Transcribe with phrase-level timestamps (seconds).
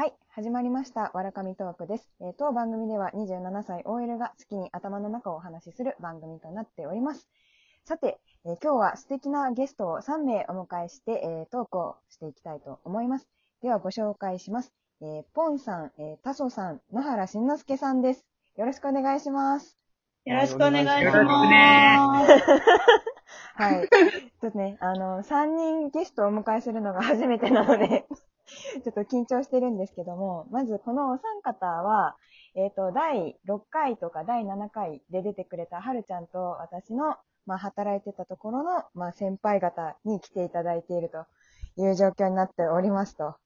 [0.00, 1.10] はい、始まりました。
[1.12, 2.08] わらかみトークです。
[2.22, 7.28] えー当番組では27歳 OL が好きに頭の中をお話しする番組となっております。
[7.84, 13.28] さて、えー今日は素敵なゲストを3名お迎えして、えートークをしていきたいと思います。
[13.60, 14.72] ではご紹介します。
[15.02, 18.24] えーポンさん、えータソさん、野原しんのすけさんです。
[18.56, 19.76] よろしくお願いします。
[20.24, 21.02] よろしくお願いします。
[21.02, 21.98] よろしくね
[23.54, 23.88] はい。
[24.40, 28.06] ちょっとね、あの、3人ゲストをお迎えするのが初めてなので、
[28.84, 32.16] ちょっと緊張してるんですけども、まずこのお三方は、
[32.54, 37.16] えっ、と、第6回とか第7回で出てくれたはるちゃんと私の、
[37.46, 41.26] まあ、働いてたところの、まあ、先輩方に来ていただいていると
[41.80, 43.36] いう状況になっておりますと。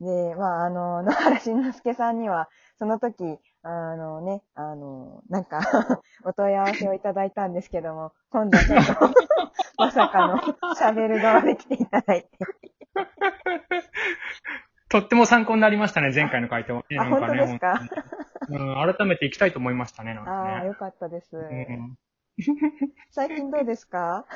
[0.00, 5.60] で、まあ、あの、野原しんのすけさんには、その時、あのね、あの、なんか、
[6.24, 8.92] お問い合わせをいただいたんですけども、今度はちょっと、
[9.78, 10.38] まさかの
[10.74, 12.28] 喋る側で来ていただいて。
[14.92, 16.76] とっても参考になりましたね、前回の回答。
[16.78, 17.80] あ、なん本当ですか？
[18.50, 20.66] うん、改めて行きたいと思いましたね、なんああ、かね。
[20.66, 21.36] よかったです。
[21.36, 21.96] うん
[23.10, 24.26] 最近どうですか？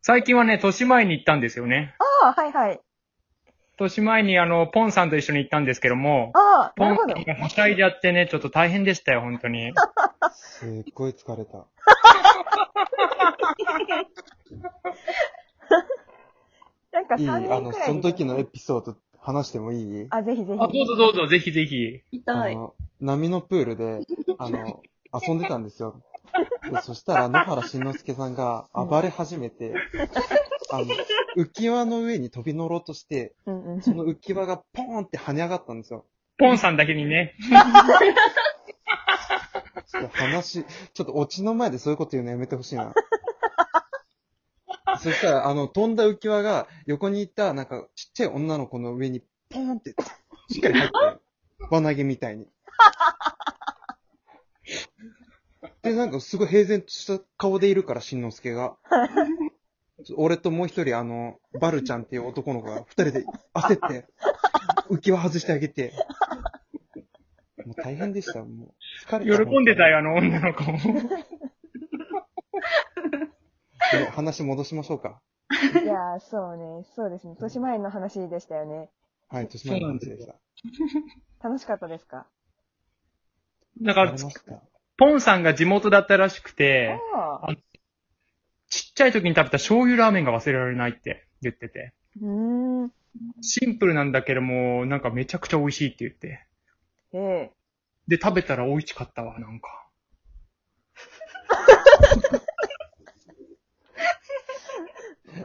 [0.00, 1.94] 最近はね、年前に行ったんですよね。
[2.22, 2.80] ああ、はいはい。
[3.78, 7.14] 年前にあの、ポンさんと一緒に行ったんですけども、ああ、ポンなるほど。
[7.16, 9.72] さんがはしゃいじゃってね、ちょっと大変でしたよ、本当に。
[10.34, 11.66] すっごい疲れた。
[17.16, 20.06] かいい3あの、年くらいその時のエピソード話してもいい？
[20.10, 20.58] あ、ぜひぜひ。
[20.60, 22.02] あ、どうぞどうぞ、ぜひぜひ。
[22.26, 24.00] あの、波のプールで、
[24.38, 26.02] あの、遊んでたんですよ。
[26.70, 29.74] でそしたら、野原しんのすけさんが暴れ始めて、
[30.72, 30.86] あの、
[31.36, 33.82] 浮き輪の上に飛び乗ろうとして、うんうん。
[33.82, 36.06] その浮き輪がポーンって跳ね上がったんですよ。
[36.38, 37.36] ポンさんだけにね。
[39.86, 42.92] ちょっと話、ちょっとオチの前でそういうこと言うのやめてほしいな。
[45.00, 49.94] そしたら、あの、飛んだ浮き輪が横にいた、なんか、ちっちゃい女の子の上に、ポーンって、
[50.50, 50.94] しっかり入って、
[51.70, 52.48] 輪投げみたいに。
[55.82, 58.76] で、なんか、すごい平然とした顔でいるから、しんのすけが。
[60.16, 63.24] 俺ともう一人、あの、バルちゃんっていう男の子が、二人で
[63.54, 64.06] 焦って、
[64.90, 65.92] 浮き輪外してあげて。
[67.64, 68.74] もう大変でした、もう。
[69.08, 69.44] 疲れた。
[69.44, 70.64] 喜んでたよ、あの女の子。
[70.64, 70.70] で
[74.14, 75.20] 話戻しましょうか。
[75.50, 76.86] いやー、そうね。
[76.96, 77.36] そうですね。
[77.38, 78.88] 年前の話でしたよね。
[79.28, 80.34] はい、年前の話でした。
[81.42, 82.26] 楽しかったですか？
[83.82, 84.62] だからあり、ました。
[84.96, 87.54] ポンさんが地元だったらしくて、ああ。
[88.70, 91.92] ちっちゃい時に食べた醤油ラーメンが忘れられないって言ってて。
[92.20, 92.92] うーん。
[93.40, 96.46] シンプルなんだけども、なんかめちゃくちゃ美味しいって言って。
[97.12, 97.52] ええ。
[98.08, 99.68] で、食べたら美味しかったわ、なんか。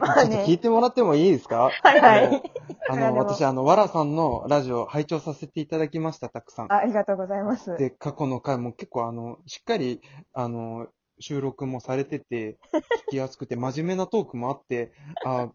[0.00, 0.58] まあちょっと聞いね。
[0.58, 1.70] てもらってもいいですか？
[1.82, 2.42] はいはい。
[2.88, 6.72] あの、私、あの、わらさんのラジオ拝聴させていただきました、たくさん。
[6.72, 7.76] あありがとうございます。
[7.76, 10.00] で、過去の回も結構、あの、しっかり、
[10.32, 10.88] あの、
[11.20, 12.58] 収録もされてて、
[13.08, 14.92] 聞きやすくて、真面目なトークもあって、
[15.24, 15.50] あ、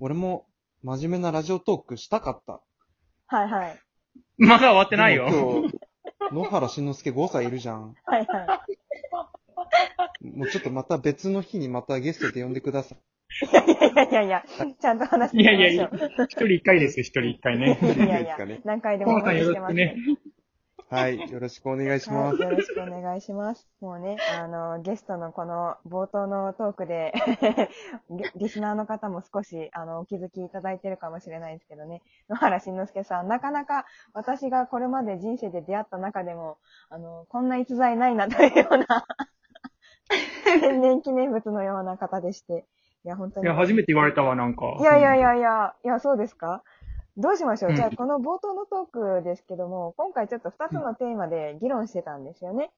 [0.00, 0.46] 俺も
[0.82, 2.60] 真面目なラジオトークしたかった。
[3.26, 3.78] はいはい。
[4.38, 5.26] まだ終わってないよ。
[5.28, 5.78] 今日、
[6.34, 7.94] 野原しんのすけ5歳いるじゃん。
[8.04, 8.64] はいは
[10.22, 12.98] もうちょっとまた別の日にまたゲストで呼んでください。
[13.42, 13.46] い。
[13.46, 14.44] いやいやいやいや、
[14.80, 17.78] ちゃんと話していやいやいみましょや、一人一回ですよ、一人一回ね。
[17.82, 17.86] う。
[17.86, 19.96] いやいや何回でもおポンさんよろ話ししてますね。
[20.90, 22.42] はい、よろしくお願いしまはい、す。
[22.42, 23.68] よろしくお願いします。
[23.82, 27.12] もうね、あの、ゲストのこの冒頭のトークで
[28.08, 32.00] リ、 リスナーの方も少し、あの、お気づきいただいてるかもしれないですけどね、
[32.30, 33.84] 野原しんのすけさん、なかなか
[34.14, 36.56] 私がこれまで人生で出会った中でも、
[36.88, 39.06] あの、こんな逸材ないなというような、
[40.62, 42.64] 天然記念物のような方でして、
[43.04, 43.46] いや、本当に。
[43.46, 44.76] いや、初めて言われたわ、なんか。
[44.80, 46.62] いやいやいやいや、いや、そうですか？
[47.16, 52.70] どうしましょう、うんじゃあ、この冒頭のトークですけども、今回ちょっと2つのテーマで議論してたんですよね。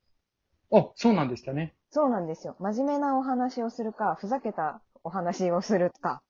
[0.73, 1.75] あ、そうなんでしたね。
[1.91, 2.57] そうなんですよ。
[2.59, 6.23] 真面目なお話をするか、ふざけたお話をするか。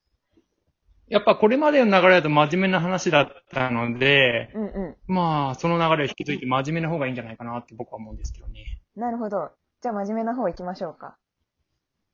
[1.09, 8.81] やっぱこれまでの流れだと真面目な話だったので、うんうまあ、その流れを引き継いで真面目な方がいいんじゃないかなって僕は思うんですけどね。
[8.97, 9.01] ん。
[9.01, 9.51] なるほど。
[9.83, 11.17] じゃあ、真面目な方行きましょうか。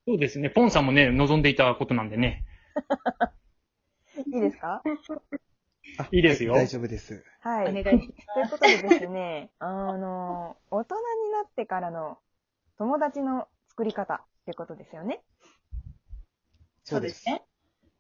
[0.07, 0.51] そうですね。
[0.51, 2.45] ポンさんもね、望んでいたことなんでね。
[4.33, 4.81] いいですか？
[5.99, 7.25] あいいですよ大丈夫です。
[7.41, 7.71] はい。
[7.71, 8.35] お願いします。
[8.35, 9.67] ということでですね、あ
[9.97, 10.95] の、大人
[11.27, 12.19] になってからの
[12.79, 15.23] 友達の作り方ってことですよね。
[16.85, 17.43] そうですね。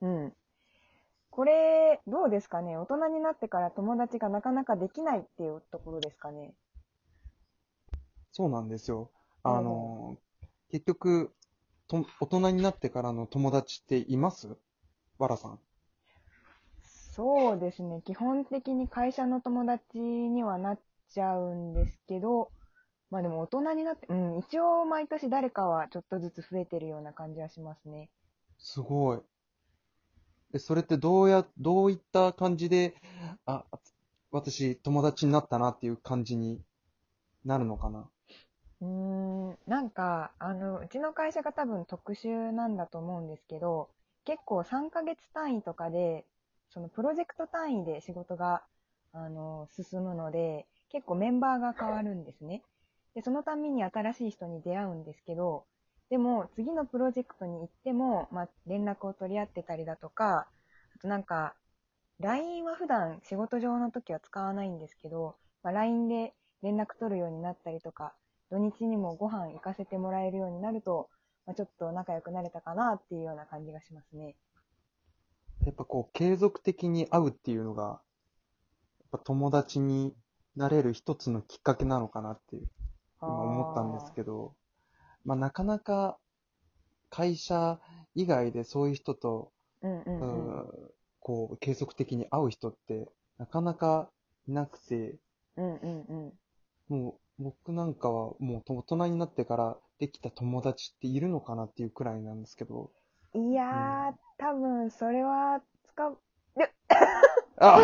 [0.00, 0.32] うん。
[1.30, 2.76] これ、どうですかね？
[2.76, 6.54] 大人になってから友達がなかなかできないっていうところですかね？
[8.30, 9.10] そうなんですよ。
[9.42, 10.16] あの、
[10.70, 11.32] 結局、
[11.88, 14.48] と大人になってからの友達っています？
[15.18, 15.58] わらさん。
[17.16, 18.02] そうですね。
[18.04, 22.50] 基本的に会社の友達にはなっちゃうんですけど、
[23.10, 28.10] まあでも大人になって、うん、一応毎年誰かはちょっとずつ増えてるような感じはしますね。
[28.58, 29.20] すごい。
[30.54, 32.94] え、それってどうや、どういった感じで、
[33.46, 33.64] あ、
[34.30, 36.60] 私友達になったなっていう感じに
[37.44, 38.10] なるのかな？
[38.80, 43.88] うーん、なんか、あの、うちの会社が多分特殊なんだと思うんですけど、
[44.24, 46.24] 結構3ヶ月単位とかで、
[46.70, 48.62] そのプロジェクト単位で仕事が、
[49.12, 52.62] あの、進むので、結構メンバーが変わるんですね。
[53.14, 55.64] で、そのために新しい人に出会うんですけど、
[56.10, 60.46] でも次のプロジェクトに行っても、まあ、連絡を取り合ってたりだとか、
[60.94, 61.54] あとなんか、
[62.20, 68.14] LINE は普段仕事上の時は使わないんですけど、まあ、LINE で連絡取るようになったりとか、
[68.50, 71.08] 土日にもご飯行かせてもらえるようになると、
[71.46, 74.36] まあ、ちょっと仲良くなれたかなっていうような感じがしますね。
[75.64, 80.14] やっぱこう、継続的に会うっていうのが、やっぱ友達に
[80.54, 82.68] なれる一つのきっかけなのかなっていう、
[83.20, 84.54] 今思ったんですけど、
[85.24, 86.18] まあなかなか
[87.10, 87.80] 会社
[88.14, 89.52] 以外でそういう人と、
[89.82, 89.88] ど。
[89.88, 90.58] うんうんうん。
[90.58, 90.90] うん
[91.26, 94.08] こう、継続的に会う人って、なかなか
[94.46, 95.16] いなくて、
[95.56, 95.95] うんうん
[97.66, 102.92] 僕なんかはもう大人になってからできた友達っているのかなっていうくらいなんですけど。
[103.34, 105.60] いやー、多分それは
[105.92, 106.16] 使う、
[107.58, 107.80] あ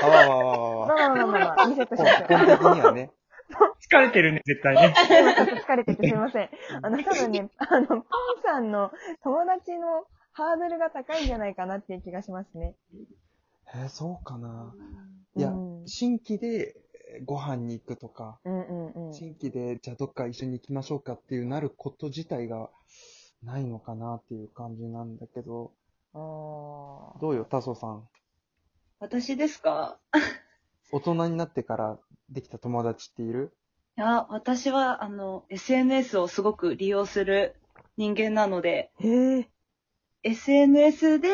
[0.00, 2.28] あわわわわわまあまあまあまあまあ、リセットしましょう。
[2.28, 3.10] 根本的にはね。
[3.90, 4.94] 疲れてるね、絶対ね。
[4.96, 6.50] 疲れててすいません。
[6.80, 8.02] あの、多分ね、あの、ポン
[8.44, 8.92] さんの
[9.24, 12.76] 友達のハードルが高いんじゃないかなっていう気がしますね。
[13.74, 14.72] えーそうかな。
[15.34, 16.76] いやうん、新規で
[17.24, 19.12] ご飯に行くとか、うんうんうん。
[19.12, 22.70] 新規でじゃあどっか一緒に行きましょうかっていうなること自体が
[23.42, 25.72] ないのかなっていう感じなんだけど、
[26.14, 28.08] あーどうよ、タソさん？
[29.00, 29.98] 私ですか？
[30.92, 31.98] 大人になってから
[32.30, 33.52] できた友達っている？
[33.98, 37.56] いや、私は、あの、SNS をすごく利用する
[37.96, 39.50] 人間なので、へえ。
[40.22, 41.28] SNS で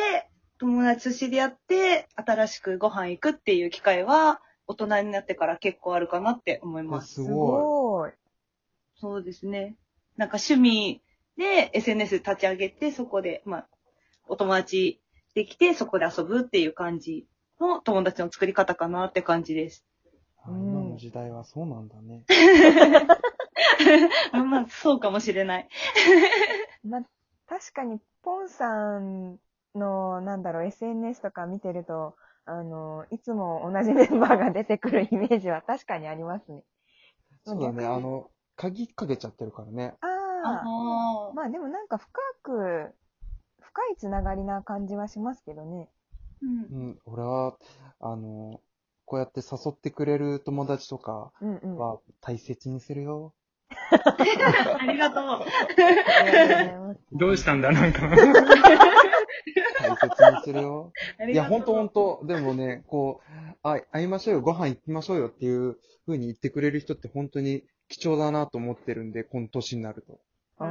[0.58, 7.08] 友達と知り合って、新しくご飯行くっていう機会は、大人になってから結構あるかなって思います。
[7.08, 8.12] すすごごい。
[9.00, 9.76] そうですね。
[10.16, 11.00] なんか趣味
[11.37, 13.69] で SNS 立ち上げて、そこで、まあ、
[14.26, 15.00] お友達
[15.34, 17.26] できて、そこで遊ぶっていう感じ
[17.61, 19.84] の友達の作り方かなって感じです。
[20.04, 20.08] い。
[20.44, 22.25] あ今の時代はそうなんだね。
[24.32, 25.69] まあ、そうかもしれない。
[26.84, 27.02] ま、
[27.46, 29.38] 確かに、ポンさん
[29.78, 36.64] の、なんだろう、SNS とか見てると、あの、いつも同じメンバーが出てくるイメージは 確かにありますね。
[37.44, 39.94] そうだね、あの、鍵かけちゃってるからね。
[40.00, 40.62] ああ。
[40.62, 42.08] あまあでもなんか深
[42.42, 42.94] く、
[43.60, 45.88] 深いつながりな感じはしますけどね。
[46.42, 47.56] うんうん、俺は、
[48.00, 48.60] あの、
[49.04, 51.76] こうやって誘ってくれる友達とかうんうん。
[51.76, 53.34] は大切にするよ。
[53.70, 55.25] ありがとう。
[55.42, 55.42] あ
[56.25, 58.08] りがとうどうしたんだ、なんか。
[59.78, 60.92] 大切にするよ。
[61.30, 70.20] いや、ほんとほんと、でもね、こう、あ、会いましょうよ、ご飯行きましょうよっていう風に言ってくれる人って本当に貴重だなと思ってるんで、この年になると。
[70.58, 70.64] あ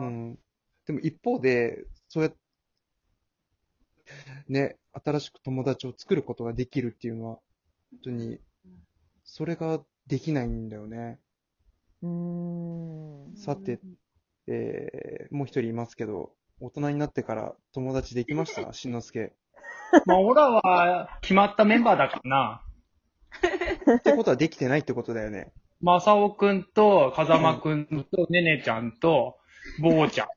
[0.00, 0.38] ーうん。
[0.86, 2.38] でも一方で、そうやって、
[4.48, 7.38] ね、新しく友達を作ることができるっていうのは、
[7.90, 8.38] 本当に、
[9.24, 11.18] それができないんだよね。
[12.02, 13.36] うーん。
[13.36, 13.80] さて、
[14.46, 18.72] えー、もう一人いますけど、大人になってから友達できました？
[18.72, 19.32] しんのすけ。
[20.06, 22.62] まあ、オラは決まったメンバーだからな。
[23.96, 25.52] ってことはできてないってことだよね。
[25.80, 29.38] まさおくんと、風間くんと、ねねちゃんと、
[29.80, 30.28] ぼうちゃん。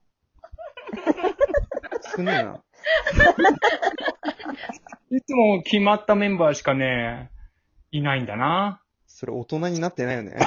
[2.15, 2.62] 少ねえな。
[5.12, 7.30] いつも決まったメンバーしかね、
[7.92, 8.82] いないんだな。
[9.06, 10.38] それ大人になってないよね。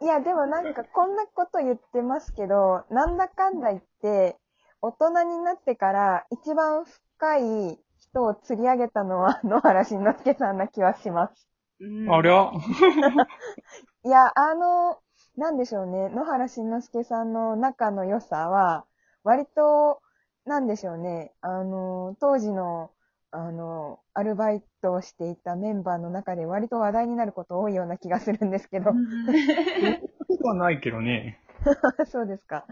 [0.00, 4.36] いや、でもなんかこんなこと言ってますけど、なんだかんだ言って、
[4.82, 7.38] 大人になってから一番深
[7.72, 11.48] い人を釣り上げたのは野原しんのすけさんな気はします。
[11.80, 12.12] うん。
[12.12, 12.50] ありゃ。
[14.04, 14.98] いや、あの、
[15.36, 18.84] なんでしょうね、野原しんのすけさんの仲の良さは、
[19.24, 20.00] 割と、
[20.44, 22.90] なんでしょうね、あの、当時の、
[23.30, 31.40] あの、アルバイトをしていたメンバーの中で割と話題になること多いような気がするんですけどう、んはないけどね。
[32.06, 32.64] そうですか。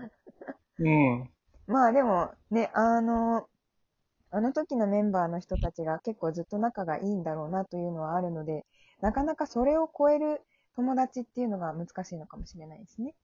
[0.78, 1.30] うん。
[1.66, 3.48] まあでもね、あの、
[4.30, 8.64] あの時のメンバーの人たちが結構ずっと仲がいいんだろうなというのはあるので、
[9.00, 10.42] なかなかそれを超える
[10.74, 13.14] 友達っていうのが難しいのかもしれないですね。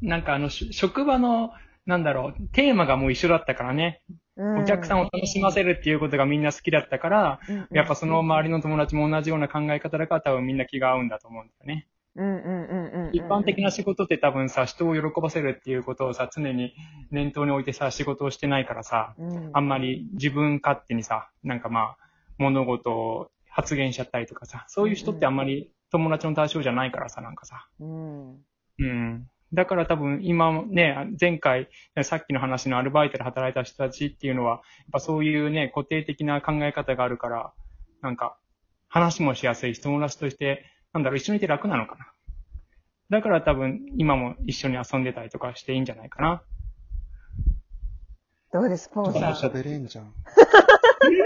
[0.00, 1.52] なんかあの、し職場の、
[1.86, 4.02] なんだろう、テーマがもう一緒だったからね。
[4.36, 11.88] うんお客さんを楽しませるっていうことがみんな好きだったから、うんうんやっぱその周りの友達も同じような考え方だから多分みんな気が合うんだと思うんだよね。
[12.16, 13.10] うんうんうんうんうん。
[13.12, 16.72] 一般的な仕事って多分さ、人を喜ばせるっていうことをさ、常に
[17.10, 21.96] 念頭に置いてさ、仕事をしてないからさ、うん、あんまり自分勝手にさ、なんかまあ、
[22.38, 27.66] 物事を発言しちゃったりとかさ、そういう人ってあんまり友達の対象じゃないからさ、なんかさ。
[27.80, 28.30] うん。
[28.78, 29.28] うん。
[29.54, 31.68] だから多分今もね、前回、
[32.02, 34.60] さっきの話のアルバイトで働いた人たちっていうのは、やっ
[34.92, 37.52] ぱそういうね、固定的な考え方があるから、
[38.02, 38.36] なんか、
[38.88, 42.06] 話もしやすいし、友達として、なんだろう、一緒にいて楽なのかな。
[43.10, 46.42] だから多分今も一緒に遊んでたりとかしていいんじゃないかな。
[48.52, 49.34] どうです、ポンさん？
[49.34, 50.12] 喋れんじゃん。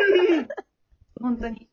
[1.20, 1.68] 本当に。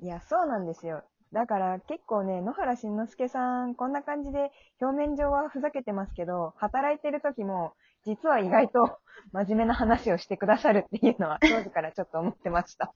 [0.00, 1.04] いや、そうなんですよ。
[1.36, 4.50] だから結構ね、野原しんのすけさん、こんな感じで
[4.80, 7.74] 表面上はふざけてますけど、働いてる時も、
[8.06, 8.98] 実は意外と
[9.32, 12.94] 真面目な話をしてくださるっていうのは、 当時からちょっと思ってました。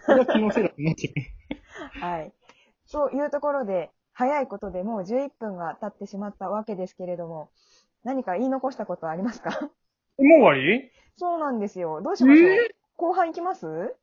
[0.00, 1.14] それは気のせいだと思ってる。
[2.00, 2.32] はい。
[2.90, 7.50] というところで、早いことでもう11分が経ってしまったわけですけれども、
[8.02, 9.50] 何か言い残したことはありますか？
[9.60, 9.70] もう
[10.18, 10.90] 終わり？
[11.16, 12.02] そうなんですよ。
[12.02, 13.94] どうしましょう、え後半行きます？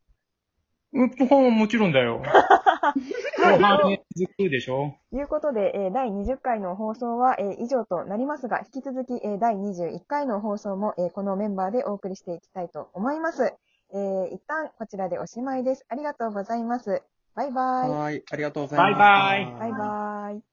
[0.93, 2.21] うん、後半はもちろんだよ。
[2.93, 4.93] 後半ね、続くでしょ？
[5.11, 13.53] ということで、えー第20回の放送は、えー以上となりますが、引き続き、えー第21回の放送も、えーこのメンバーでお送りしていきたいと思います。
[13.93, 15.85] えー一旦こちらでおしまいです。
[15.89, 17.01] ありがとうございます。
[17.35, 17.89] バイバイ。
[17.89, 18.99] はい、ありがとうございます。
[18.99, 20.46] バイバイバイバイ。